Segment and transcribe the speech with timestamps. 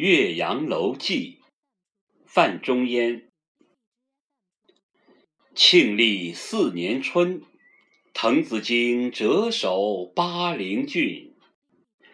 [0.00, 1.38] 岳阳楼记，
[2.24, 3.24] 范仲淹。
[5.56, 7.42] 庆历四年春，
[8.14, 11.34] 滕子京谪守巴陵郡。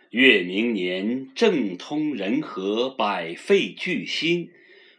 [0.08, 4.48] 越明年，政通人和，百废具兴，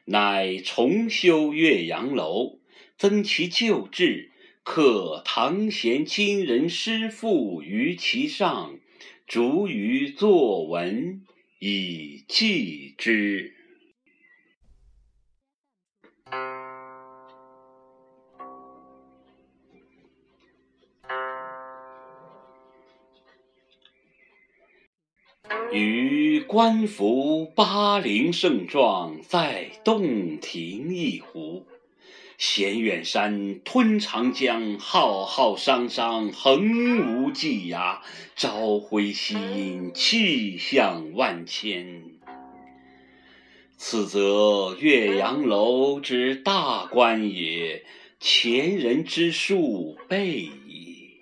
[0.06, 2.60] 乃重修岳阳楼，
[3.00, 4.32] 增其旧制，
[4.62, 8.78] 刻唐贤今人诗赋于其上，
[9.26, 11.24] 逐于作文。
[11.60, 13.54] 以记之。
[25.72, 31.66] 予观夫巴陵胜状，在洞庭一湖。
[32.38, 38.00] 衔远山，吞长江，浩浩汤汤，横无际涯；
[38.36, 42.04] 朝晖夕阴，气象万千。
[43.78, 47.86] 此则岳阳楼之大观也，
[48.20, 51.22] 前人之述备矣。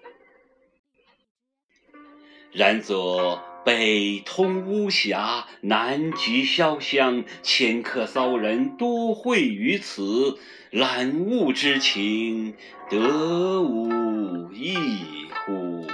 [2.51, 3.52] 然则。
[3.63, 10.37] 北通巫峡，南极潇湘，迁客骚人多会于此，
[10.69, 12.55] 览物之情，
[12.89, 14.75] 得无异
[15.45, 15.87] 乎？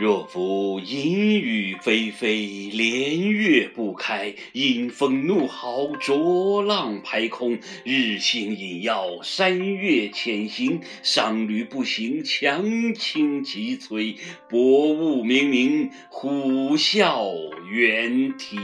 [0.00, 14.16] 若夫阴雨霏霏，连月不开，阴风怒号，浊浪排空，日星隐曜，山岳潜行，商旅不行，樯倾楫摧，
[14.48, 18.56] 薄雾冥冥，虎啸猿啼。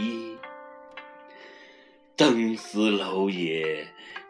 [2.17, 3.87] 登斯楼也，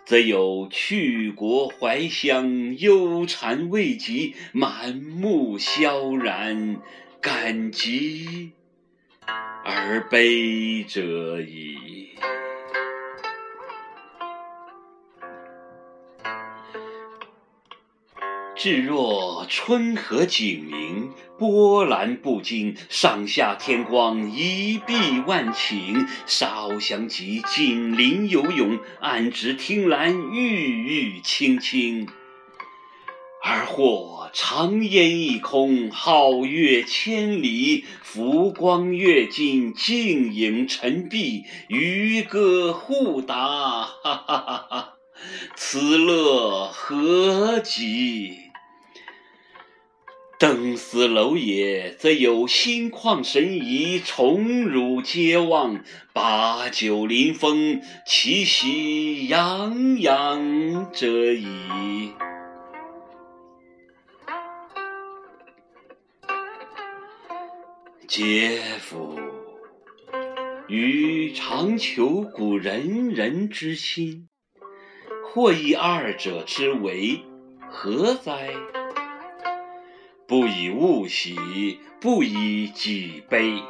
[0.06, 6.80] 则有去国怀乡，忧谗畏讥，满目萧然，
[7.20, 8.52] 感极
[9.64, 12.05] 而悲者矣。
[18.66, 32.08] 至若春和景明，波澜不惊，上下天光，一碧万顷，沙鸥翔集，锦鳞游泳，岸芷汀兰，郁郁青青。
[33.40, 43.88] 而或长烟一空，皓月千里，浮光跃金，静影沉璧，渔歌互答，
[45.54, 48.45] 此乐何极！
[50.38, 55.82] 登斯楼也，则有心旷神怡，宠辱皆忘，
[56.12, 62.12] 把酒临风，其喜洋洋者矣。
[68.06, 69.18] 嗟夫！
[70.68, 74.28] 予常求古仁人之心，
[75.32, 77.22] 或以二者之为，
[77.70, 78.50] 何哉？
[80.28, 83.62] 不以物喜，不以己悲。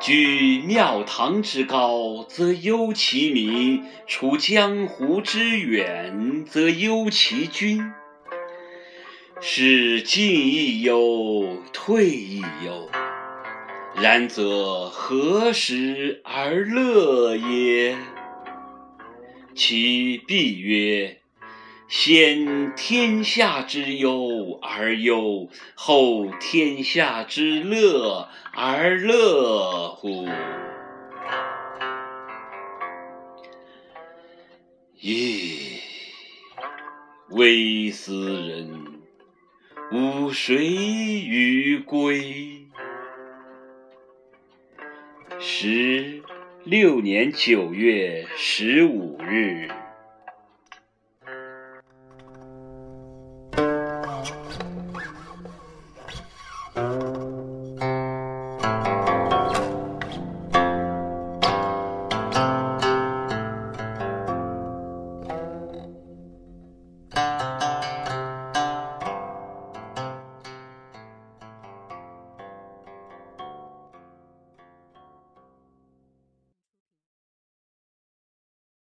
[0.00, 7.90] 居庙堂之高，则忧其民；处江湖之远，则忧其君。
[9.40, 12.88] 是进亦忧，退亦忧。
[13.96, 17.96] 然则何时而乐也？
[19.54, 21.18] 其必曰。
[21.88, 30.28] 先天下之忧而忧，后天下之乐而乐乎？
[35.00, 35.80] 噫！
[37.30, 38.86] 微斯人，
[39.92, 42.66] 吾谁与归？
[45.38, 46.22] 十
[46.64, 49.68] 六年九月十五日。
[54.28, 54.65] Thank you.